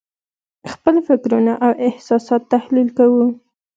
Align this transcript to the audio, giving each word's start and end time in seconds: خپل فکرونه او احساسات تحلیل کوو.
خپل 0.71 0.95
فکرونه 1.07 1.53
او 1.65 1.71
احساسات 1.87 2.41
تحلیل 2.53 2.87
کوو. 2.97 3.25